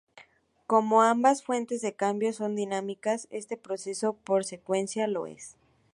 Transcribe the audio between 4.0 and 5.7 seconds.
por consecuencia lo es.